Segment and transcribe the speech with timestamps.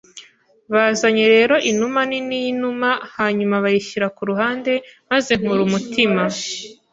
[0.73, 4.71] Bazanye rero inuma nini yinuma hanyuma bayishyira kuruhande,
[5.11, 6.21] maze nkora umutima